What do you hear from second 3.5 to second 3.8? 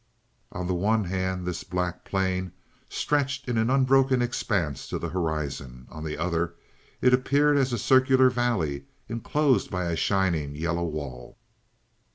an